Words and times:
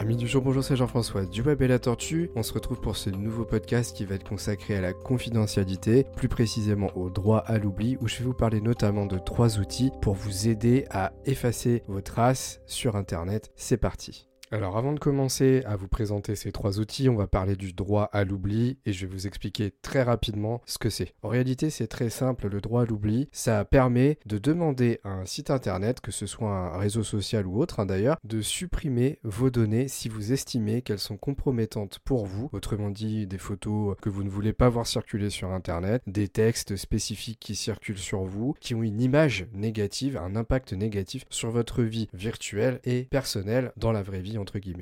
Amis 0.00 0.16
du 0.16 0.26
jour, 0.26 0.40
bonjour, 0.40 0.64
c'est 0.64 0.76
Jean-François 0.76 1.26
du 1.26 1.42
et 1.46 1.68
la 1.68 1.78
Tortue. 1.78 2.30
On 2.34 2.42
se 2.42 2.54
retrouve 2.54 2.80
pour 2.80 2.96
ce 2.96 3.10
nouveau 3.10 3.44
podcast 3.44 3.94
qui 3.94 4.06
va 4.06 4.14
être 4.14 4.26
consacré 4.26 4.74
à 4.74 4.80
la 4.80 4.94
confidentialité, 4.94 6.06
plus 6.16 6.26
précisément 6.26 6.90
au 6.96 7.10
droit 7.10 7.40
à 7.40 7.58
l'oubli, 7.58 7.98
où 8.00 8.08
je 8.08 8.16
vais 8.16 8.24
vous 8.24 8.32
parler 8.32 8.62
notamment 8.62 9.04
de 9.04 9.18
trois 9.18 9.58
outils 9.58 9.90
pour 10.00 10.14
vous 10.14 10.48
aider 10.48 10.86
à 10.88 11.12
effacer 11.26 11.82
vos 11.86 12.00
traces 12.00 12.62
sur 12.64 12.96
Internet. 12.96 13.52
C'est 13.56 13.76
parti. 13.76 14.29
Alors 14.52 14.76
avant 14.76 14.92
de 14.92 14.98
commencer 14.98 15.62
à 15.64 15.76
vous 15.76 15.86
présenter 15.86 16.34
ces 16.34 16.50
trois 16.50 16.80
outils, 16.80 17.08
on 17.08 17.14
va 17.14 17.28
parler 17.28 17.54
du 17.54 17.72
droit 17.72 18.10
à 18.12 18.24
l'oubli 18.24 18.78
et 18.84 18.92
je 18.92 19.06
vais 19.06 19.12
vous 19.12 19.28
expliquer 19.28 19.72
très 19.80 20.02
rapidement 20.02 20.60
ce 20.66 20.76
que 20.76 20.90
c'est. 20.90 21.14
En 21.22 21.28
réalité, 21.28 21.70
c'est 21.70 21.86
très 21.86 22.10
simple, 22.10 22.48
le 22.48 22.60
droit 22.60 22.82
à 22.82 22.84
l'oubli, 22.84 23.28
ça 23.30 23.64
permet 23.64 24.18
de 24.26 24.38
demander 24.38 24.98
à 25.04 25.10
un 25.10 25.24
site 25.24 25.50
internet, 25.50 26.00
que 26.00 26.10
ce 26.10 26.26
soit 26.26 26.50
un 26.50 26.78
réseau 26.78 27.04
social 27.04 27.46
ou 27.46 27.60
autre 27.60 27.78
hein, 27.78 27.86
d'ailleurs, 27.86 28.16
de 28.24 28.40
supprimer 28.40 29.20
vos 29.22 29.50
données 29.50 29.86
si 29.86 30.08
vous 30.08 30.32
estimez 30.32 30.82
qu'elles 30.82 30.98
sont 30.98 31.16
compromettantes 31.16 32.00
pour 32.00 32.26
vous, 32.26 32.50
autrement 32.52 32.90
dit 32.90 33.28
des 33.28 33.38
photos 33.38 33.96
que 34.02 34.08
vous 34.08 34.24
ne 34.24 34.30
voulez 34.30 34.52
pas 34.52 34.68
voir 34.68 34.88
circuler 34.88 35.30
sur 35.30 35.52
internet, 35.52 36.02
des 36.08 36.26
textes 36.26 36.74
spécifiques 36.74 37.38
qui 37.38 37.54
circulent 37.54 37.98
sur 37.98 38.24
vous, 38.24 38.56
qui 38.58 38.74
ont 38.74 38.82
une 38.82 39.00
image 39.00 39.46
négative, 39.52 40.16
un 40.16 40.34
impact 40.34 40.72
négatif 40.72 41.24
sur 41.30 41.52
votre 41.52 41.84
vie 41.84 42.08
virtuelle 42.12 42.80
et 42.82 43.04
personnelle 43.04 43.70
dans 43.76 43.92
la 43.92 44.02
vraie 44.02 44.18
vie 44.18 44.39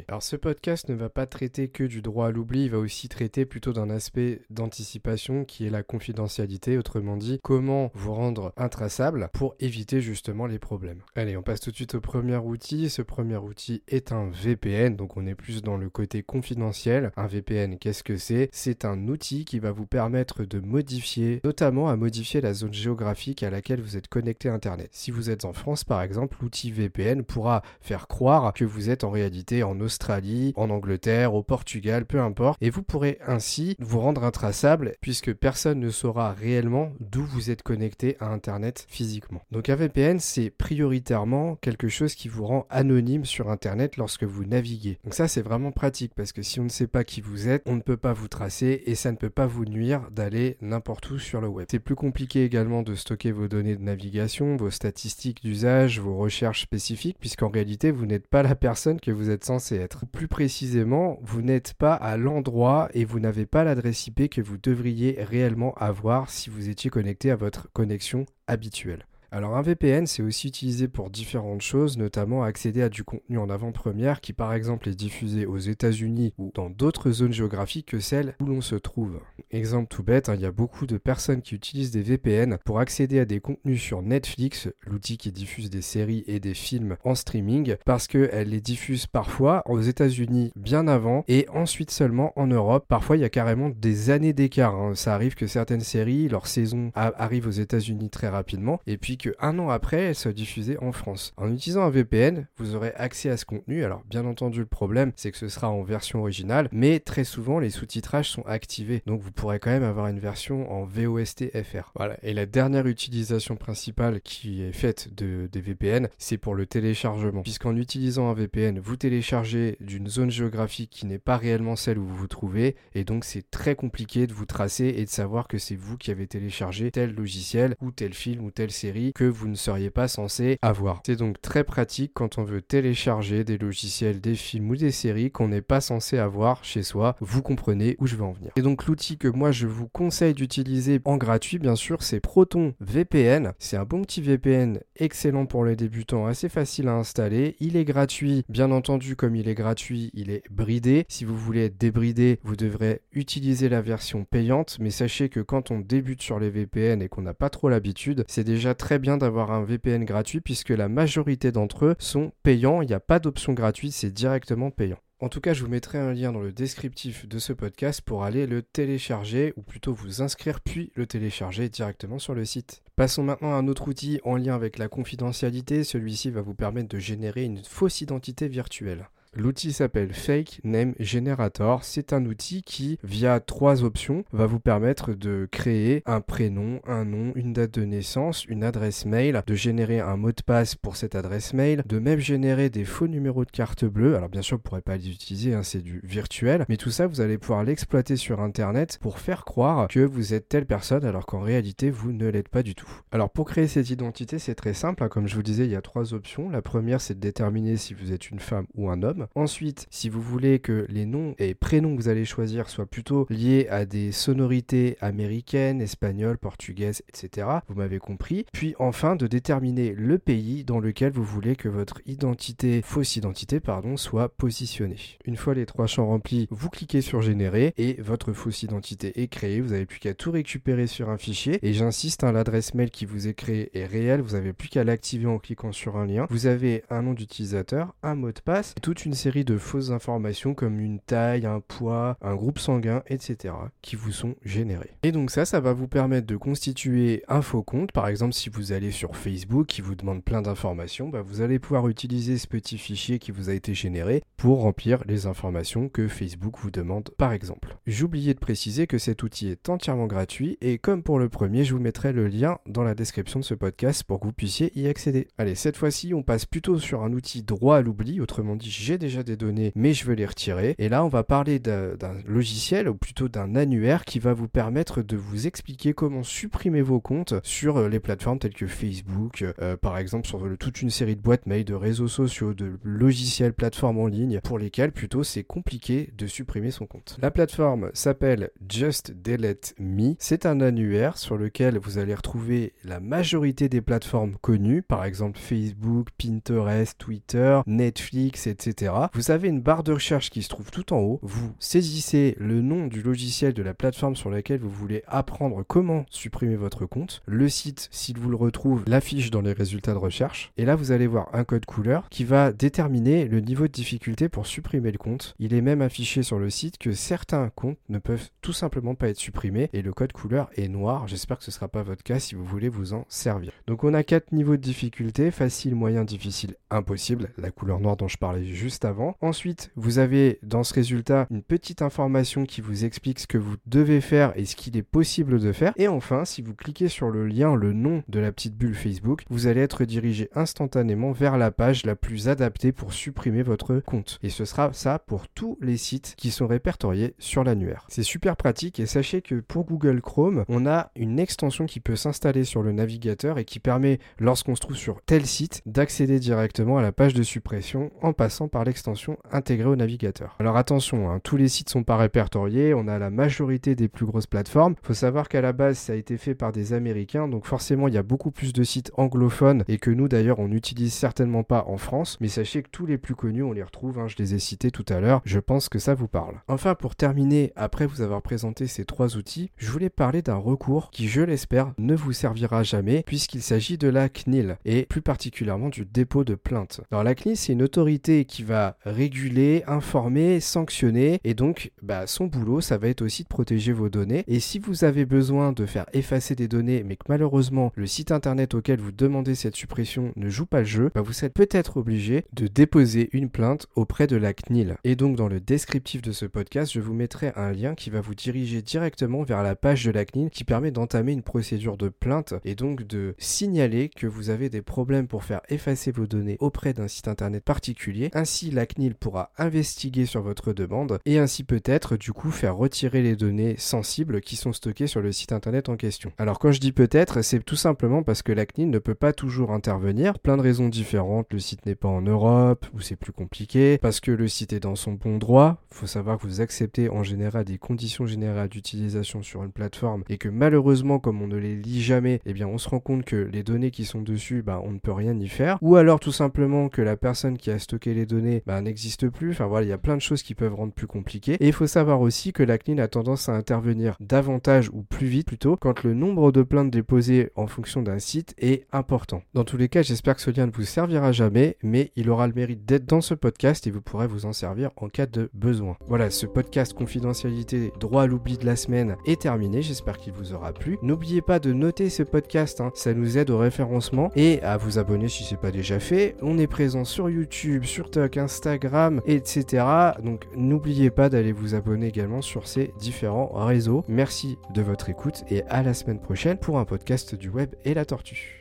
Alors 0.09 0.23
ce 0.23 0.37
podcast 0.37 0.89
ne 0.89 0.95
va 0.95 1.09
pas 1.09 1.27
traiter 1.27 1.69
que 1.69 1.85
du 1.85 2.03
droit 2.03 2.29
à 2.29 2.30
l'oubli, 2.30 2.65
il 2.65 2.71
va 2.71 2.79
aussi 2.79 3.09
traiter 3.09 3.45
plutôt 3.45 3.73
d'un 3.73 3.91
aspect 3.91 4.43
d'anticipation 4.51 5.45
qui 5.45 5.67
est 5.67 5.71
la 5.71 5.83
confidentialité, 5.83 6.79
autrement 6.79 7.17
dit 7.17 7.41
comment 7.43 7.91
vous 7.95 8.15
rendre 8.15 8.53
intraçable 8.57 9.31
pour 9.33 9.55
éviter 9.61 10.01
justement 10.01 10.47
les 10.47 10.59
problèmes. 10.59 11.03
Allez, 11.17 11.37
on 11.37 11.43
passe 11.43 11.61
tout 11.61 11.71
de 11.71 11.77
suite 11.77 11.95
au 11.95 12.01
premier 12.01 12.37
outil. 12.37 12.91
Ce 12.91 13.03
premier 13.03 13.37
outil 13.37 13.83
est 13.89 14.12
un 14.12 14.31
VPN, 14.31 14.97
donc 14.97 15.17
on 15.17 15.27
est 15.27 15.34
plus 15.34 15.62
dans 15.62 15.77
le 15.77 15.91
côté 15.91 16.23
confidentiel. 16.23 17.12
Un 17.17 17.27
VPN, 17.27 17.79
qu'est-ce 17.79 18.05
que 18.05 18.17
c'est? 18.17 18.48
C'est 18.53 18.84
un 18.84 19.09
outil 19.09 19.45
qui 19.45 19.59
va 19.59 19.73
vous 19.73 19.86
permettre 19.86 20.45
de 20.45 20.61
modifier, 20.61 21.41
notamment 21.45 21.89
à 21.89 21.97
modifier 21.97 22.41
la 22.41 22.55
zone 22.55 22.75
géographique 22.75 23.42
à 23.42 23.51
laquelle 23.51 23.81
vous 23.81 23.97
êtes 23.97 24.09
connecté 24.09 24.48
à 24.48 24.55
Internet. 24.55 24.91
Si 24.92 25.11
vous 25.11 25.31
êtes 25.31 25.45
en 25.45 25.53
France 25.53 25.84
par 25.84 26.03
exemple, 26.03 26.36
l'outil 26.41 26.70
VPN 26.70 27.25
pourra 27.25 27.62
faire 27.81 28.09
croire 28.09 28.53
que 28.53 28.64
vous 28.64 28.91
êtes 28.91 29.05
en 29.05 29.11
réalité 29.11 29.48
en 29.63 29.81
Australie, 29.81 30.53
en 30.57 30.71
Angleterre, 30.71 31.35
au 31.35 31.43
Portugal, 31.43 32.05
peu 32.05 32.21
importe. 32.21 32.59
Et 32.63 32.71
vous 32.71 32.83
pourrez 32.83 33.19
ainsi 33.27 33.77
vous 33.79 34.01
rendre 34.01 34.25
intraçable 34.25 34.95
puisque 35.01 35.33
personne 35.33 35.81
ne 35.81 35.91
saura 35.91 36.33
réellement 36.33 36.93
d'où 37.01 37.25
vous 37.25 37.51
êtes 37.51 37.63
connecté 37.63 38.17
à 38.21 38.29
Internet 38.29 38.87
physiquement. 38.89 39.43
Donc 39.51 39.69
un 39.69 39.77
VPN, 39.77 40.21
c'est 40.21 40.51
prioritairement 40.51 41.57
quelque 41.57 41.89
chose 41.89 42.15
qui 42.15 42.29
vous 42.29 42.45
rend 42.45 42.67
anonyme 42.71 43.25
sur 43.25 43.51
Internet 43.51 43.97
lorsque 43.97 44.25
vous 44.25 44.45
naviguez. 44.45 44.99
Donc 45.05 45.15
ça, 45.15 45.29
c'est 45.29 45.43
vraiment 45.43 45.73
pratique 45.73 46.13
parce 46.15 46.33
que 46.33 46.43
si 46.43 46.61
on 46.61 46.65
ne 46.65 46.69
sait 46.69 46.87
pas 46.87 47.05
qui 47.05 47.21
vous 47.21 47.49
êtes, 47.49 47.63
on 47.67 47.77
ne 47.77 47.81
peut 47.81 47.97
pas 47.97 48.13
vous 48.13 48.29
tracer 48.29 48.83
et 48.87 48.95
ça 48.95 49.13
ne 49.13 49.17
peut 49.17 49.31
pas 49.31 49.47
vous 49.47 49.65
nuire 49.65 50.03
d'aller 50.11 50.57
n'importe 50.61 51.11
où 51.11 51.19
sur 51.19 51.41
le 51.41 51.49
web. 51.49 51.67
C'est 51.71 51.79
plus 51.79 51.95
compliqué 51.95 52.45
également 52.45 52.83
de 52.83 52.95
stocker 52.95 53.33
vos 53.33 53.49
données 53.49 53.77
de 53.77 53.83
navigation, 53.83 54.57
vos 54.57 54.71
statistiques 54.71 55.43
d'usage, 55.43 56.01
vos 56.01 56.17
recherches 56.17 56.63
spécifiques 56.63 57.19
puisqu'en 57.19 57.49
réalité, 57.49 57.91
vous 57.91 58.07
n'êtes 58.07 58.27
pas 58.27 58.43
la 58.43 58.55
personne 58.55 59.01
que 59.01 59.11
vous 59.11 59.31
êtes 59.31 59.38
censé 59.44 59.77
être. 59.77 60.06
Plus 60.06 60.28
précisément, 60.28 61.19
vous 61.22 61.42
n'êtes 61.42 61.75
pas 61.75 61.94
à 61.94 62.17
l'endroit 62.17 62.89
et 62.94 63.05
vous 63.05 63.19
n'avez 63.19 63.47
pas 63.47 63.64
l'adresse 63.64 64.06
IP 64.06 64.30
que 64.30 64.41
vous 64.41 64.58
devriez 64.58 65.17
réellement 65.22 65.75
avoir 65.75 66.30
si 66.30 66.50
vous 66.50 66.69
étiez 66.69 66.91
connecté 66.91 67.30
à 67.30 67.36
votre 67.36 67.70
connexion 67.72 68.27
habituelle. 68.47 69.08
Alors 69.31 69.59
un 69.59 69.62
VPN, 69.62 70.07
c'est 70.07 70.23
aussi 70.23 70.48
utilisé 70.48 70.89
pour 70.89 71.11
différentes 71.11 71.61
choses, 71.61 71.98
notamment 71.98 72.45
accéder 72.45 72.81
à 72.81 72.89
du 72.89 73.05
contenu 73.05 73.37
en 73.37 73.51
avant-première 73.51 74.23
qui 74.23 74.33
par 74.33 74.55
exemple 74.55 74.89
est 74.89 74.95
diffusé 74.95 75.45
aux 75.45 75.59
États-Unis 75.59 76.33
ou 76.39 76.51
dans 76.55 76.70
d'autres 76.70 77.11
zones 77.11 77.35
géographiques 77.35 77.89
que 77.89 78.01
celles 78.01 78.35
où 78.41 78.47
l'on 78.47 78.62
se 78.62 78.75
trouve. 78.75 79.20
Exemple 79.51 79.89
tout 79.89 80.03
bête, 80.03 80.31
hein, 80.31 80.35
il 80.35 80.41
y 80.41 80.47
a 80.47 80.51
beaucoup 80.51 80.87
de 80.87 80.97
personnes 80.97 81.43
qui 81.43 81.55
utilisent 81.55 81.91
des 81.91 82.01
VPN 82.01 82.57
pour 82.65 82.81
accéder 82.81 83.19
à 83.19 83.27
des 83.27 83.41
contenus 83.41 83.83
sur 83.83 84.01
Netflix, 84.01 84.70
l'outil 84.86 85.19
qui 85.19 85.31
diffuse 85.31 85.69
des 85.69 85.83
séries 85.83 86.25
et 86.27 86.41
des 86.41 86.55
films 86.55 86.97
en 87.05 87.14
streaming, 87.14 87.77
parce 87.85 88.07
qu'elle 88.07 88.48
les 88.48 88.63
diffuse 88.63 89.07
parfois 89.07 89.63
aux 89.67 89.81
États-Unis 89.83 90.52
bien 90.57 90.89
avant 90.89 91.25
et 91.29 91.47
ensuite 91.52 91.91
seulement 91.91 92.33
en 92.36 92.47
Europe. 92.47 92.86
Parfois 92.89 93.19
il 93.19 93.20
y 93.20 93.25
a 93.25 93.31
carrément 93.31 93.69
des 93.69 94.08
années 94.08 94.33
d'écart. 94.33 94.75
Hein. 94.75 94.95
Ça 94.95 95.14
arrive 95.14 95.35
que 95.35 95.47
certaines 95.47 95.83
séries, 95.83 96.29
leur 96.29 96.47
saison 96.47 96.92
arrive 96.95 97.47
aux 97.47 97.51
États-Unis 97.51 98.08
très 98.08 98.29
rapidement 98.29 98.81
et 98.86 98.97
puis 98.97 99.17
qu'un 99.18 99.58
an 99.58 99.68
après, 99.68 100.01
elle 100.05 100.14
soit 100.14 100.33
diffusée 100.33 100.79
en 100.79 100.92
France. 100.92 101.33
En 101.36 101.52
utilisant 101.52 101.83
un 101.83 101.90
VPN, 101.90 102.46
vous 102.56 102.74
aurez 102.74 102.92
accès 102.96 103.30
à 103.30 103.36
ce 103.36 103.45
contenu. 103.45 103.84
Alors, 103.84 104.02
bien 104.08 104.24
entendu, 104.24 104.61
le 104.61 104.67
problème, 104.67 105.12
c'est 105.17 105.30
que 105.30 105.39
ce 105.39 105.48
sera 105.48 105.68
en 105.68 105.83
version 105.83 106.20
originale, 106.20 106.68
mais 106.73 107.01
très 107.01 107.24
souvent, 107.24 107.58
les 107.58 107.70
sous-titrages 107.70 108.30
sont 108.30 108.46
activés. 108.46 109.02
Donc, 109.07 109.20
vous 109.20 109.33
pourrez 109.33 109.58
quand 109.58 109.70
même 109.70 109.83
avoir 109.83 110.07
une 110.07 110.20
version 110.20 110.70
en 110.73 110.84
VOST 110.84 111.51
FR. 111.62 111.92
Voilà. 111.95 112.17
Et 112.23 112.33
la 112.33 112.46
dernière 112.46 112.86
utilisation 112.86 113.57
principale 113.57 114.20
qui 114.20 114.62
est 114.62 114.73
faite 114.73 115.14
de, 115.14 115.48
des 115.51 115.61
VPN, 115.61 116.08
c'est 116.18 116.39
pour 116.39 116.55
le 116.55 116.67
téléchargement. 116.67 117.42
Puisqu'en 117.42 117.77
utilisant 117.77 118.30
un 118.30 118.34
VPN, 118.34 118.78
vous 118.78 118.96
téléchargez 118.96 119.77
d'une 119.80 120.08
zone 120.08 120.30
géographique 120.30 120.90
qui 120.90 121.07
n'est 121.07 121.18
pas 121.18 121.36
réellement 121.36 121.77
celle 121.77 121.98
où 121.98 122.07
vous 122.07 122.17
vous 122.17 122.28
trouvez, 122.28 122.77
et 122.95 123.05
donc 123.05 123.24
c'est 123.24 123.51
très 123.51 123.74
compliqué 123.74 124.27
de 124.27 124.33
vous 124.33 124.46
tracer 124.46 124.95
et 124.96 125.05
de 125.05 125.11
savoir 125.11 125.48
que 125.48 125.58
c'est 125.58 125.77
vous 125.77 125.96
qui 125.96 126.11
avez 126.11 126.27
téléchargé 126.27 126.90
tel 126.90 127.14
logiciel 127.14 127.77
ou 127.80 127.90
tel 127.90 128.14
film 128.14 128.44
ou 128.44 128.50
telle 128.50 128.70
série 128.70 129.07
que 129.14 129.25
vous 129.25 129.49
ne 129.49 129.55
seriez 129.55 129.91
pas 129.91 130.08
censé 130.08 130.58
avoir. 130.62 131.02
C'est 131.06 131.17
donc 131.17 131.41
très 131.41 131.64
pratique 131.64 132.12
quand 132.14 132.38
on 132.38 132.44
veut 132.44 132.62
télécharger 132.62 133.44
des 133.44 133.58
logiciels, 133.58 134.20
des 134.20 134.35
films 134.35 134.70
ou 134.70 134.76
des 134.76 134.91
séries 134.91 135.31
qu'on 135.31 135.49
n'est 135.49 135.62
pas 135.62 135.81
censé 135.81 136.19
avoir 136.19 136.64
chez 136.64 136.82
soi. 136.82 137.17
Vous 137.20 137.43
comprenez 137.43 137.96
où 137.99 138.06
je 138.06 138.17
veux 138.17 138.25
en 138.25 138.32
venir. 138.32 138.52
Et 138.56 138.62
donc 138.62 138.87
l'outil 138.87 139.19
que 139.19 139.29
moi 139.29 139.52
je 139.52 139.67
vous 139.67 139.88
conseille 139.88 140.35
d'utiliser 140.35 141.00
en 141.05 141.17
gratuit, 141.17 141.58
bien 141.58 141.76
sûr, 141.76 142.02
c'est 142.02 142.20
Proton 142.20 142.75
VPN. 142.81 143.52
C'est 143.58 143.76
un 143.76 143.85
bon 143.85 144.02
petit 144.02 144.20
VPN 144.20 144.81
excellent 144.96 145.46
pour 145.46 145.64
les 145.64 145.76
débutants, 145.76 146.26
assez 146.26 146.49
facile 146.49 146.88
à 146.88 146.94
installer. 146.94 147.56
Il 147.61 147.76
est 147.76 147.85
gratuit, 147.85 148.44
bien 148.49 148.70
entendu, 148.70 149.17
comme 149.17 149.37
il 149.37 149.49
est 149.49 149.55
gratuit, 149.55 150.11
il 150.14 150.31
est 150.31 150.43
bridé. 150.50 151.05
Si 151.08 151.25
vous 151.25 151.37
voulez 151.37 151.67
être 151.67 151.79
débridé, 151.79 152.38
vous 152.43 152.56
devrez 152.56 153.02
utiliser 153.12 153.69
la 153.69 153.81
version 153.81 154.25
payante, 154.25 154.76
mais 154.81 154.90
sachez 154.90 155.29
que 155.29 155.40
quand 155.40 155.70
on 155.70 155.81
débute 155.81 156.23
sur 156.23 156.38
les 156.38 156.50
VPN 156.50 157.02
et 157.02 157.08
qu'on 157.08 157.23
n'a 157.23 157.35
pas 157.35 157.50
trop 157.50 157.69
l'habitude, 157.69 158.25
c'est 158.29 158.44
déjà 158.44 158.75
très 158.75 158.98
bien 158.99 159.17
d'avoir 159.17 159.50
un 159.50 159.64
VPN 159.64 160.05
gratuit 160.05 160.41
puisque 160.41 160.70
la 160.70 160.88
majorité 160.88 161.53
d'entre 161.53 161.87
eux 161.87 161.97
sont 161.99 162.32
payants. 162.43 162.82
Il 162.82 162.88
n'y 162.88 162.94
a 162.94 163.00
pas 163.00 163.19
d'option 163.19 163.53
gratuite, 163.53 163.93
c'est 163.93 164.11
directement 164.11 164.70
payant. 164.70 164.99
En 165.20 165.29
tout 165.29 165.41
cas, 165.41 165.53
je 165.53 165.64
vous 165.64 165.70
mettrai 165.70 165.99
un 165.99 166.12
lien 166.12 166.31
dans 166.31 166.41
le 166.41 166.53
descriptif 166.53 167.26
de 167.26 167.41
ce 167.41 167.53
podcast 167.53 168.03
pour 168.03 168.23
aller 168.23 168.47
le 168.47 168.62
télécharger, 168.62 169.53
ou 169.56 169.62
plutôt 169.62 169.93
vous 169.93 170.23
inscrire 170.23 170.61
puis 170.61 170.93
le 170.94 171.06
télécharger 171.06 171.69
directement 171.69 172.20
sur 172.20 172.35
le 172.35 172.44
site. 172.44 172.85
Passons 172.94 173.25
maintenant 173.25 173.53
à 173.53 173.56
un 173.56 173.67
autre 173.67 173.88
outil 173.88 174.20
en 174.23 174.37
lien 174.37 174.55
avec 174.55 174.79
la 174.79 174.87
confidentialité. 174.87 175.82
Celui-ci 175.82 176.31
va 176.31 176.41
vous 176.41 176.55
permettre 176.55 176.88
de 176.88 177.00
générer 177.00 177.43
une 177.43 177.64
fausse 177.64 178.00
identité 178.00 178.47
virtuelle. 178.47 179.08
L'outil 179.38 179.73
s'appelle 179.73 180.12
Fake 180.15 180.61
Name 180.65 180.94
Generator. 180.99 181.85
C'est 181.85 182.12
un 182.12 182.26
outil 182.26 182.65
qui, 182.65 182.99
via 183.05 183.38
trois 183.38 183.85
options, 183.85 184.25
va 184.32 184.47
vous 184.47 184.59
permettre 184.59 185.15
de 185.15 185.47
créer 185.53 186.03
un 186.06 186.21
prénom, 186.21 186.81
un 186.85 187.05
nom, 187.05 187.31
une 187.37 187.53
date 187.53 187.79
de 187.79 187.85
naissance, 187.85 188.44
une 188.47 188.65
adresse 188.65 189.06
mail, 189.06 189.41
de 189.47 189.55
générer 189.55 190.00
un 190.00 190.17
mot 190.17 190.32
de 190.32 190.43
passe 190.44 190.75
pour 190.75 190.97
cette 190.97 191.15
adresse 191.15 191.55
mail, 191.55 191.85
de 191.87 192.00
même 192.00 192.19
générer 192.19 192.69
des 192.69 192.85
faux 192.85 193.06
numéros 193.06 193.44
de 193.44 193.50
carte 193.53 193.85
bleue. 193.85 194.17
Alors 194.17 194.29
bien 194.29 194.43
sûr, 194.43 194.56
vous 194.56 194.62
ne 194.62 194.69
pourrez 194.69 194.82
pas 194.82 194.97
les 194.97 195.09
utiliser, 195.09 195.55
hein, 195.55 195.62
c'est 195.62 195.82
du 195.82 196.00
virtuel, 196.03 196.67
mais 196.69 196.76
tout 196.76 196.91
ça, 196.91 197.06
vous 197.06 197.20
allez 197.20 197.38
pouvoir 197.38 197.62
l'exploiter 197.62 198.17
sur 198.17 198.41
Internet 198.41 198.99
pour 199.00 199.20
faire 199.20 199.44
croire 199.44 199.87
que 199.87 200.00
vous 200.00 200.35
êtes 200.35 200.49
telle 200.49 200.67
personne 200.67 201.05
alors 201.05 201.26
qu'en 201.26 201.43
réalité, 201.43 201.91
vous 201.91 202.11
ne 202.11 202.26
l'êtes 202.26 202.49
pas 202.49 202.65
du 202.65 202.75
tout. 202.75 202.91
Alors 203.12 203.31
pour 203.31 203.47
créer 203.47 203.69
cette 203.69 203.91
identité, 203.91 204.41
c'est 204.41 204.56
très 204.56 204.75
simple. 204.75 205.05
Hein. 205.05 205.09
Comme 205.09 205.29
je 205.29 205.37
vous 205.37 205.44
disais, 205.44 205.65
il 205.65 205.70
y 205.70 205.76
a 205.76 205.81
trois 205.81 206.12
options. 206.12 206.50
La 206.50 206.61
première, 206.61 207.00
c'est 207.00 207.15
de 207.15 207.20
déterminer 207.20 207.76
si 207.76 207.94
vous 207.94 208.12
êtes 208.12 208.31
une 208.32 208.41
femme 208.41 208.67
ou 208.75 208.91
un 208.91 209.05
homme. 209.05 209.27
Ensuite, 209.34 209.87
si 209.90 210.08
vous 210.08 210.20
voulez 210.20 210.58
que 210.58 210.87
les 210.88 211.06
noms 211.06 211.34
et 211.38 211.54
prénoms 211.54 211.96
que 211.96 212.02
vous 212.02 212.08
allez 212.08 212.25
choisir 212.25 212.69
soient 212.69 212.86
plutôt 212.86 213.26
liés 213.30 213.69
à 213.70 213.84
des 213.84 214.12
sonorités 214.12 214.96
américaines, 215.00 215.80
espagnoles, 215.80 216.38
portugaises, 216.38 217.02
etc., 217.08 217.46
vous 217.69 217.75
m'avez 217.75 217.98
compris. 217.98 218.46
Puis 218.52 218.75
enfin, 218.78 219.16
de 219.16 219.26
déterminer 219.26 219.94
le 219.96 220.19
pays 220.19 220.64
dans 220.64 220.80
lequel 220.80 221.12
vous 221.12 221.25
voulez 221.25 221.56
que 221.56 221.69
votre 221.69 222.00
identité, 222.06 222.82
fausse 222.82 223.16
identité, 223.16 223.60
pardon, 223.60 223.96
soit 223.96 224.28
positionnée. 224.28 225.19
Une 225.25 225.36
fois 225.36 225.54
les 225.54 225.66
trois 225.66 225.86
champs 225.86 226.06
remplis, 226.06 226.46
vous 226.50 226.70
cliquez 226.70 227.00
sur 227.00 227.22
générer 227.22 227.74
et 227.76 228.00
votre 228.00 228.32
fausse 228.32 228.62
identité 228.62 229.22
est 229.22 229.28
créée. 229.28 229.60
Vous 229.60 229.70
n'avez 229.70 229.86
plus 229.86 229.98
qu'à 229.98 230.14
tout 230.14 230.31
récupérer 230.31 230.86
sur 230.86 231.10
un 231.10 231.19
fichier. 231.19 231.58
Et 231.62 231.72
j'insiste, 231.72 232.24
hein, 232.24 232.32
l'adresse 232.32 232.74
mail 232.74 232.90
qui 232.90 233.06
vous 233.06 233.28
est 233.28 233.34
créée 233.34 233.70
est 233.78 233.86
réelle. 233.86 234.20
Vous 234.20 234.34
n'avez 234.34 234.52
plus 234.52 234.69
qu'à 234.69 234.84
l'activer 234.84 235.26
en 235.26 235.38
cliquant 235.38 235.72
sur 235.72 235.96
un 235.96 236.06
lien. 236.06 236.26
Vous 236.31 236.46
avez 236.46 236.84
un 236.90 237.02
nom 237.02 237.14
d'utilisateur, 237.14 237.94
un 238.02 238.14
mot 238.14 238.32
de 238.32 238.40
passe, 238.40 238.74
toute 238.82 239.04
une 239.04 239.07
une 239.08 239.14
série 239.14 239.46
de 239.46 239.56
fausses 239.56 239.90
informations 239.90 240.52
comme 240.52 240.81
une 240.81 241.00
taille, 241.00 241.46
un 241.46 241.60
poids, 241.60 242.19
un 242.20 242.34
groupe 242.34 242.58
sanguin, 242.58 243.02
etc. 243.06 243.55
qui 243.81 243.96
vous 243.96 244.12
sont 244.12 244.34
générés. 244.44 244.99
Et 245.02 245.12
donc 245.12 245.31
ça, 245.31 245.46
ça 245.46 245.60
va 245.60 245.72
vous 245.72 245.88
permettre 245.88 246.26
de 246.26 246.37
constituer 246.37 247.22
un 247.26 247.40
faux 247.40 247.62
compte. 247.62 247.90
Par 247.93 248.06
exemple, 248.06 248.34
si 248.34 248.50
vous 248.50 248.72
allez 248.72 248.90
sur 248.90 249.16
Facebook 249.16 249.66
qui 249.66 249.81
vous 249.81 249.94
demande 249.94 250.22
plein 250.22 250.43
d'informations, 250.43 251.08
bah, 251.08 251.22
vous 251.22 251.40
allez 251.40 251.58
pouvoir 251.58 251.88
utiliser 251.88 252.37
ce 252.37 252.46
petit 252.46 252.76
fichier 252.76 253.19
qui 253.19 253.32
vous 253.32 253.49
a 253.49 253.55
été 253.55 253.72
généré 253.72 254.22
pour 254.37 254.60
remplir 254.60 255.02
les 255.06 255.25
informations 255.25 255.88
que 255.88 256.06
Facebook 256.06 256.56
vous 256.58 256.70
demande 256.70 257.08
par 257.16 257.32
exemple. 257.32 257.78
J'oubliais 257.87 258.34
de 258.34 258.38
préciser 258.38 258.87
que 258.87 258.99
cet 258.99 259.22
outil 259.22 259.49
est 259.49 259.70
entièrement 259.70 260.06
gratuit 260.06 260.58
et 260.60 260.76
comme 260.76 261.02
pour 261.02 261.19
le 261.19 261.31
premier, 261.31 261.64
je 261.64 261.72
vous 261.72 261.81
mettrai 261.81 262.12
le 262.12 262.28
lien 262.28 262.58
dans 262.66 262.82
la 262.82 262.94
description 262.94 263.40
de 263.40 263.44
ce 263.46 263.55
podcast 263.55 264.05
pour 264.05 264.20
que 264.20 264.26
vous 264.26 264.34
puissiez 264.34 264.70
y 264.78 264.87
accéder. 264.87 265.28
Allez, 265.38 265.55
cette 265.55 265.78
fois-ci, 265.78 266.12
on 266.12 266.22
passe 266.22 266.44
plutôt 266.44 266.78
sur 266.78 267.02
un 267.02 267.14
outil 267.14 267.43
droit 267.43 267.78
à 267.78 267.81
l'oubli, 267.81 268.20
autrement 268.20 268.55
dit, 268.55 268.70
déjà 268.98 269.22
des 269.22 269.36
données 269.36 269.72
mais 269.74 269.92
je 269.92 270.04
veux 270.04 270.14
les 270.14 270.26
retirer. 270.26 270.74
Et 270.78 270.88
là, 270.88 271.04
on 271.04 271.08
va 271.08 271.22
parler 271.22 271.58
d'un 271.58 271.96
logiciel 272.26 272.88
ou 272.88 272.94
plutôt 272.94 273.28
d'un 273.28 273.54
annuaire 273.54 274.04
qui 274.04 274.18
va 274.18 274.32
vous 274.32 274.48
permettre 274.48 275.02
de 275.02 275.16
vous 275.16 275.46
expliquer 275.46 275.92
comment 275.92 276.22
supprimer 276.22 276.82
vos 276.82 277.00
comptes 277.00 277.34
sur 277.42 277.76
euh, 277.76 277.88
les 277.88 278.00
plateformes 278.00 278.38
telles 278.38 278.54
que 278.54 278.66
Facebook, 278.66 279.44
euh, 279.60 279.76
par 279.76 279.98
exemple 279.98 280.26
sur 280.26 280.42
toute 280.58 280.82
une 280.82 280.90
série 280.90 281.16
de 281.16 281.20
boîtes 281.20 281.46
mail, 281.46 281.64
de 281.64 281.74
réseaux 281.74 282.08
sociaux, 282.08 282.54
de 282.54 282.78
logiciels, 282.82 283.52
plateformes 283.52 283.98
en 283.98 284.06
ligne 284.06 284.40
pour 284.42 284.58
lesquels 284.58 284.92
plutôt 284.92 285.24
c'est 285.24 285.44
compliqué 285.44 286.10
de 286.16 286.26
supprimer 286.26 286.70
son 286.70 286.86
compte. 286.86 287.16
La 287.20 287.30
plateforme 287.30 287.90
s'appelle 287.94 288.50
Just 288.68 289.12
Delete 289.12 289.74
Me. 289.78 290.14
C'est 290.18 290.46
un 290.46 290.60
annuaire 290.60 291.18
sur 291.18 291.36
lequel 291.36 291.78
vous 291.78 291.98
allez 291.98 292.14
retrouver 292.14 292.74
la 292.84 293.00
majorité 293.00 293.68
des 293.68 293.80
plateformes 293.80 294.36
connues, 294.40 294.82
par 294.82 295.04
exemple 295.04 295.38
Facebook, 295.38 296.08
Pinterest, 296.18 296.96
Twitter, 296.98 297.60
Netflix, 297.66 298.46
etc. 298.46 298.88
Vous 299.14 299.31
avez 299.31 299.49
une 299.49 299.61
barre 299.61 299.82
de 299.82 299.93
recherche 299.93 300.31
qui 300.31 300.43
se 300.43 300.49
trouve 300.49 300.70
tout 300.70 300.93
en 300.93 300.99
haut. 300.99 301.20
Vous 301.23 301.52
saisissez 301.58 302.35
le 302.38 302.61
nom 302.61 302.87
du 302.87 303.02
logiciel 303.02 303.52
de 303.52 303.62
la 303.62 303.75
plateforme 303.75 304.17
sur 304.17 304.31
laquelle 304.31 304.61
vous 304.61 304.70
voulez 304.70 305.02
apprendre 305.06 305.62
comment 305.67 306.05
supprimer 306.11 306.56
votre 306.56 306.87
compte. 306.87 307.23
Le 307.26 307.49
site, 307.49 307.88
s'il 307.90 308.19
vous 308.19 308.31
le 308.31 308.37
retrouve, 308.37 308.85
l'affiche 308.87 309.31
dans 309.31 309.40
les 309.40 309.52
résultats 309.52 309.93
de 309.93 309.99
recherche. 309.99 310.52
Et 310.56 310.64
là, 310.64 310.76
vous 310.76 310.93
allez 310.93 311.06
voir 311.06 311.29
un 311.32 311.44
code 311.44 311.67
couleur 311.67 312.08
qui 312.11 312.25
va 312.25 312.52
déterminer 312.52 313.26
le 313.26 313.40
niveau 313.40 313.67
de 313.67 313.73
difficulté 313.73 314.29
pour 314.29 314.46
supprimer 314.46 314.93
le 314.93 314.99
compte. 314.99 315.34
Il 315.38 315.55
est 315.55 315.61
même 315.61 315.82
affiché 315.82 316.23
sur 316.23 316.38
le 316.38 316.50
site 316.50 316.79
que 316.79 316.93
certains 316.93 317.50
comptes 317.50 317.79
ne 317.88 317.99
peuvent 317.99 318.31
tout 318.41 318.52
simplement 318.52 318.94
pas 318.94 319.08
être 319.08 319.19
supprimés 319.19 319.69
et 319.73 319.82
le 319.82 319.93
code 319.93 320.12
couleur 320.12 320.49
est 320.56 320.69
noir. 320.69 321.06
J'espère 321.08 321.38
que 321.38 321.44
ce 321.44 321.50
ne 321.50 321.55
sera 321.55 321.69
pas 321.69 321.82
votre 321.82 322.02
cas 322.02 322.19
si 322.19 322.34
vous 322.34 322.44
voulez 322.44 322.69
vous 322.69 322.94
en 322.94 323.05
servir. 323.08 323.52
Donc 323.67 323.84
on 323.84 323.94
a 323.94 324.02
quatre 324.02 324.32
niveaux 324.32 324.56
de 324.56 324.62
difficulté, 324.62 325.31
facile, 325.31 325.75
moyen, 325.75 326.05
difficile, 326.05 326.56
impossible, 326.70 327.31
la 327.38 327.50
couleur 327.50 327.81
noire 327.81 327.96
dont 327.96 328.08
je 328.08 328.17
parlais 328.17 328.44
juste 328.44 328.77
avant. 328.84 329.16
Ensuite, 329.20 329.70
vous 329.76 329.98
avez 329.98 330.38
dans 330.42 330.64
ce 330.64 330.75
résultat 330.75 331.26
une 331.30 331.42
petite 331.42 331.82
information 331.82 332.44
qui 332.44 332.60
vous 332.60 332.84
explique 332.84 333.19
ce 333.20 333.26
que 333.26 333.38
vous 333.38 333.56
devez 333.66 334.00
faire 334.00 334.32
et 334.36 334.44
ce 334.44 334.56
qu'il 334.56 334.76
est 334.76 334.82
possible 334.82 335.38
de 335.38 335.52
faire. 335.52 335.72
Et 335.76 335.88
enfin, 335.88 336.25
si 336.25 336.42
vous 336.42 336.54
cliquez 336.54 336.88
sur 336.88 337.10
le 337.10 337.26
lien, 337.26 337.54
le 337.54 337.72
nom 337.72 338.02
de 338.08 338.20
la 338.20 338.32
petite 338.32 338.56
bulle 338.56 338.75
Facebook, 338.75 339.22
vous 339.30 339.46
allez 339.46 339.60
être 339.60 339.84
dirigé 339.84 340.28
instantanément 340.34 341.12
vers 341.12 341.38
la 341.38 341.50
page 341.50 341.84
la 341.84 341.96
plus 341.96 342.28
adaptée 342.28 342.72
pour 342.72 342.92
supprimer 342.92 343.42
votre 343.42 343.78
compte. 343.80 344.19
Et 344.22 344.30
ce 344.30 344.44
sera 344.44 344.72
ça 344.72 344.98
pour 344.98 345.28
tous 345.28 345.58
les 345.60 345.76
sites 345.76 346.14
qui 346.16 346.31
sont 346.31 346.46
répertoriés 346.46 347.14
sur 347.19 347.44
l'annuaire. 347.44 347.86
C'est 347.88 348.02
super 348.02 348.36
pratique 348.36 348.81
et 348.81 348.86
sachez 348.86 349.22
que 349.22 349.36
pour 349.36 349.64
Google 349.64 350.00
Chrome, 350.00 350.44
on 350.48 350.66
a 350.66 350.90
une 350.96 351.19
extension 351.19 351.66
qui 351.66 351.81
peut 351.81 351.96
s'installer 351.96 352.44
sur 352.44 352.62
le 352.62 352.72
navigateur 352.72 353.38
et 353.38 353.44
qui 353.44 353.60
permet, 353.60 353.98
lorsqu'on 354.19 354.54
se 354.54 354.60
trouve 354.60 354.76
sur 354.76 355.02
tel 355.02 355.26
site, 355.26 355.62
d'accéder 355.66 356.19
directement 356.19 356.78
à 356.78 356.82
la 356.82 356.92
page 356.92 357.14
de 357.14 357.22
suppression 357.22 357.90
en 358.02 358.12
passant 358.12 358.48
par 358.48 358.64
l'extension 358.69 359.19
intégrée 359.32 359.69
au 359.69 359.76
navigateur. 359.76 360.37
Alors 360.38 360.56
attention, 360.56 361.11
hein, 361.11 361.20
tous 361.23 361.37
les 361.37 361.49
sites 361.49 361.70
sont 361.70 361.82
pas 361.82 361.97
répertoriés, 361.97 362.75
on 362.75 362.87
a 362.87 362.99
la 362.99 363.11
majorité 363.11 363.75
des 363.75 363.88
plus 363.88 364.06
grosses 364.06 364.26
plateformes. 364.26 364.75
Faut 364.82 364.94
savoir 364.94 365.29
qu'à 365.29 365.41
la 365.41 365.53
base, 365.53 365.79
ça 365.79 365.94
a 365.94 365.97
été 365.97 366.17
fait 366.17 366.35
par 366.35 366.53
des 366.53 366.73
Américains, 366.73 367.29
donc 367.29 367.47
forcément, 367.47 367.88
il 367.88 367.94
y 367.94 367.99
a 367.99 368.03
beaucoup 368.03 368.31
plus 368.31 368.53
de 368.53 368.62
sites 368.62 368.93
anglophones 368.97 369.65
et 369.69 369.79
que 369.79 369.91
nous 369.91 370.09
d'ailleurs, 370.09 370.38
on 370.38 370.49
n'utilise 370.49 370.93
certainement 370.93 371.43
pas 371.43 371.65
en 371.67 371.76
France. 371.76 372.19
Mais 372.20 372.29
sachez 372.29 372.62
que 372.62 372.70
tous 372.70 372.87
les 372.87 372.99
plus 372.99 373.15
connus, 373.15 373.43
on 373.43 373.53
les 373.53 373.62
retrouve. 373.62 373.99
Hein, 373.99 374.09
je 374.09 374.17
les 374.19 374.35
ai 374.35 374.38
cités 374.38 374.70
tout 374.70 374.85
à 374.88 375.00
l'heure. 375.00 375.23
Je 375.25 375.38
pense 375.38 375.69
que 375.69 375.79
ça 375.79 375.94
vous 375.94 376.09
parle. 376.09 376.37
Enfin, 376.49 376.75
pour 376.75 376.94
terminer, 376.94 377.53
après 377.56 377.87
vous 377.87 378.03
avoir 378.03 378.23
présenté 378.23 378.67
ces 378.67 378.85
trois 378.85 379.17
outils, 379.17 379.50
je 379.56 379.70
voulais 379.70 379.91
parler 379.91 380.23
d'un 380.23 380.37
recours 380.37 380.91
qui, 380.91 381.09
je 381.09 381.23
l'espère, 381.23 381.73
ne 381.79 381.94
vous 381.94 382.12
servira 382.12 382.62
jamais 382.62 383.03
puisqu'il 383.06 383.43
s'agit 383.43 383.79
de 383.79 383.88
la 383.88 384.09
CNIL 384.09 384.59
et 384.65 384.87
plus 384.87 385.03
particulièrement 385.03 385.69
du 385.69 385.85
dépôt 385.85 386.25
de 386.25 386.35
plainte. 386.35 386.81
Alors 386.91 387.05
la 387.05 387.15
CNIL, 387.15 387.37
c'est 387.37 387.53
une 387.53 387.62
autorité 387.62 388.25
qui 388.25 388.43
va 388.43 388.57
réguler, 388.84 389.62
informer, 389.66 390.40
sanctionner 390.40 391.20
et 391.25 391.34
donc 391.34 391.70
bah, 391.82 392.06
son 392.06 392.26
boulot, 392.26 392.60
ça 392.60 392.78
va 392.78 392.88
être 392.88 393.02
aussi 393.02 393.22
de 393.22 393.28
protéger 393.28 393.72
vos 393.72 393.88
données. 393.88 394.25
Et 394.26 394.40
si 394.40 394.58
vous 394.58 394.84
avez 394.84 395.05
besoin 395.05 395.52
de 395.52 395.66
faire 395.66 395.87
effacer 395.93 396.34
des 396.34 396.49
données, 396.49 396.82
mais 396.84 396.96
que 396.96 397.05
malheureusement 397.08 397.72
le 397.75 397.87
site 397.87 398.12
internet 398.12 398.55
auquel 398.55 398.81
vous 398.81 398.93
demandez 398.93 399.34
cette 399.34 399.56
suppression 399.56 400.12
ne 400.16 400.28
joue 400.28 400.46
pas 400.46 400.60
le 400.60 400.66
jeu, 400.66 400.90
bah, 400.94 401.00
vous 401.00 401.25
êtes 401.25 401.34
peut-être 401.34 401.78
obligé 401.78 402.25
de 402.32 402.46
déposer 402.46 403.08
une 403.12 403.31
plainte 403.31 403.66
auprès 403.75 404.06
de 404.06 404.16
la 404.16 404.32
CNIL. 404.32 404.76
Et 404.84 404.96
donc 404.96 405.16
dans 405.16 405.28
le 405.28 405.40
descriptif 405.40 406.02
de 406.02 406.12
ce 406.12 406.26
podcast, 406.26 406.72
je 406.72 406.81
vous 406.81 406.94
mettrai 406.94 407.32
un 407.37 407.52
lien 407.52 407.75
qui 407.75 407.90
va 407.90 408.00
vous 408.00 408.14
diriger 408.14 408.62
directement 408.62 409.22
vers 409.22 409.43
la 409.43 409.56
page 409.56 409.84
de 409.84 409.90
la 409.90 410.05
CNIL 410.05 410.31
qui 410.31 410.44
permet 410.44 410.70
d'entamer 410.70 411.12
une 411.12 411.22
procédure 411.22 411.76
de 411.76 411.88
plainte 411.88 412.34
et 412.44 412.55
donc 412.55 412.82
de 412.84 413.14
signaler 413.19 413.88
que 413.88 414.06
vous 414.06 414.31
avez 414.31 414.49
des 414.49 414.62
problèmes 414.62 415.08
pour 415.08 415.25
faire 415.25 415.40
effacer 415.49 415.90
vos 415.90 416.06
données 416.06 416.37
auprès 416.40 416.72
d'un 416.72 416.88
site 416.88 417.08
internet 417.08 417.44
particulier. 417.44 418.10
Ainsi, 418.14 418.47
la 418.50 418.66
CNIL 418.66 418.94
pourra 418.94 419.30
investiguer 419.38 420.06
sur 420.06 420.22
votre 420.22 420.52
demande 420.52 420.98
et 421.06 421.18
ainsi 421.18 421.44
peut-être 421.44 421.96
du 421.96 422.12
coup 422.12 422.30
faire 422.30 422.56
retirer 422.56 423.02
les 423.02 423.16
données 423.16 423.56
sensibles 423.58 424.20
qui 424.20 424.36
sont 424.36 424.52
stockées 424.52 424.86
sur 424.86 425.00
le 425.00 425.12
site 425.12 425.32
internet 425.32 425.68
en 425.68 425.76
question. 425.76 426.12
Alors 426.18 426.38
quand 426.38 426.52
je 426.52 426.60
dis 426.60 426.72
peut-être, 426.72 427.22
c'est 427.22 427.42
tout 427.42 427.56
simplement 427.56 428.02
parce 428.02 428.22
que 428.22 428.32
la 428.32 428.46
CNIL 428.46 428.70
ne 428.70 428.78
peut 428.78 428.94
pas 428.94 429.12
toujours 429.12 429.52
intervenir, 429.52 430.18
plein 430.18 430.36
de 430.36 430.42
raisons 430.42 430.68
différentes, 430.68 431.32
le 431.32 431.38
site 431.38 431.66
n'est 431.66 431.74
pas 431.74 431.88
en 431.88 432.02
Europe 432.02 432.66
ou 432.74 432.80
c'est 432.80 432.96
plus 432.96 433.12
compliqué, 433.12 433.78
parce 433.78 434.00
que 434.00 434.10
le 434.10 434.28
site 434.28 434.52
est 434.52 434.60
dans 434.60 434.76
son 434.76 434.92
bon 434.92 435.18
droit, 435.18 435.62
faut 435.70 435.86
savoir 435.86 436.18
que 436.18 436.26
vous 436.26 436.40
acceptez 436.40 436.88
en 436.88 437.02
général 437.02 437.44
des 437.44 437.58
conditions 437.58 438.06
générales 438.06 438.48
d'utilisation 438.48 439.22
sur 439.22 439.42
une 439.44 439.52
plateforme 439.52 440.04
et 440.08 440.18
que 440.18 440.28
malheureusement 440.28 440.98
comme 440.98 441.22
on 441.22 441.28
ne 441.28 441.36
les 441.36 441.56
lit 441.56 441.82
jamais, 441.82 442.20
eh 442.26 442.32
bien 442.32 442.46
on 442.46 442.58
se 442.58 442.68
rend 442.68 442.80
compte 442.80 443.04
que 443.04 443.16
les 443.16 443.42
données 443.42 443.70
qui 443.70 443.84
sont 443.84 444.02
dessus, 444.02 444.42
bah, 444.42 444.60
on 444.64 444.72
ne 444.72 444.78
peut 444.78 444.92
rien 444.92 445.18
y 445.18 445.28
faire, 445.28 445.58
ou 445.62 445.76
alors 445.76 446.00
tout 446.00 446.12
simplement 446.12 446.68
que 446.68 446.82
la 446.82 446.96
personne 446.96 447.38
qui 447.38 447.50
a 447.50 447.58
stocké 447.58 447.94
les 447.94 448.06
données 448.06 448.38
bah, 448.46 448.61
n'existe 448.61 449.08
plus, 449.08 449.32
enfin 449.32 449.46
voilà, 449.46 449.67
il 449.67 449.69
y 449.69 449.73
a 449.73 449.79
plein 449.79 449.96
de 449.96 450.02
choses 450.02 450.23
qui 450.23 450.35
peuvent 450.35 450.55
rendre 450.55 450.73
plus 450.73 450.87
compliqué, 450.87 451.37
et 451.40 451.49
il 451.49 451.52
faut 451.52 451.67
savoir 451.67 452.00
aussi 452.00 452.32
que 452.32 452.43
la 452.43 452.58
CNIL 452.58 452.81
a 452.81 452.88
tendance 452.88 453.29
à 453.29 453.32
intervenir 453.32 453.96
davantage 454.00 454.70
ou 454.73 454.82
plus 454.82 455.06
vite 455.06 455.26
plutôt 455.26 455.56
quand 455.56 455.82
le 455.82 455.94
nombre 455.94 456.32
de 456.32 456.43
plaintes 456.43 456.70
déposées 456.70 457.31
en 457.35 457.46
fonction 457.46 457.82
d'un 457.82 457.99
site 457.99 458.35
est 458.38 458.67
important. 458.73 459.23
Dans 459.35 459.44
tous 459.44 459.56
les 459.56 459.69
cas, 459.69 459.82
j'espère 459.82 460.14
que 460.17 460.23
ce 460.23 460.31
lien 460.31 460.46
ne 460.46 460.52
vous 460.52 460.64
servira 460.64 461.12
jamais, 461.12 461.56
mais 461.62 461.90
il 461.96 462.08
aura 462.08 462.26
le 462.26 462.32
mérite 462.32 462.64
d'être 462.64 462.87
dans 462.87 463.00
ce 463.00 463.14
podcast 463.14 463.67
et 463.67 463.70
vous 463.70 463.82
pourrez 463.82 464.06
vous 464.06 464.25
en 464.26 464.32
servir 464.32 464.70
en 464.76 464.88
cas 464.88 465.06
de 465.06 465.31
besoin. 465.34 465.76
Voilà, 465.87 466.11
ce 466.11 466.26
podcast 466.26 466.73
confidentialité 466.73 467.72
droit 467.79 468.03
à 468.05 468.06
l'oubli 468.06 468.39
de 468.39 468.46
la 468.46 468.56
semaine 468.56 468.96
est 469.06 469.20
terminé, 469.20 469.60
j'espère 469.60 469.98
qu'il 469.98 470.12
vous 470.12 470.32
aura 470.32 470.53
plu. 470.53 470.79
N'oubliez 470.82 471.20
pas 471.20 471.39
de 471.39 471.53
noter 471.53 471.91
ce 471.91 472.03
podcast, 472.03 472.60
hein. 472.60 472.70
ça 472.74 472.94
nous 472.94 473.19
aide 473.19 473.31
au 473.31 473.39
référencement 473.39 474.10
et 474.17 474.41
à 474.43 474.56
vous 474.56 474.79
abonner 474.79 475.08
si 475.08 475.24
ce 475.24 475.34
n'est 475.34 475.41
pas 475.41 475.51
déjà 475.51 475.81
fait. 475.81 476.17
On 476.22 476.39
est 476.39 476.46
présent 476.46 476.84
sur 476.84 477.10
YouTube, 477.10 477.65
sur 477.65 477.89
TikTok, 477.89 478.28
Instagram, 478.29 479.01
etc. 479.06 479.65
Donc 480.03 480.27
n'oubliez 480.37 480.91
pas 480.91 481.08
d'aller 481.08 481.32
vous 481.32 481.55
abonner 481.55 481.87
également 481.87 482.20
sur 482.20 482.47
ces 482.47 482.75
différents 482.79 483.31
réseaux. 483.32 483.85
Merci 483.89 484.39
de 484.53 484.61
votre 484.61 484.91
écoute 484.91 485.25
et 485.31 485.44
à 485.44 485.63
la 485.63 485.73
semaine 485.73 485.99
prochaine 485.99 486.37
pour 486.37 486.58
un 486.58 486.67
podcast 486.67 487.15
du 487.15 487.31
web 487.31 487.55
et 487.65 487.73
la 487.73 487.87
tortue. 487.87 488.37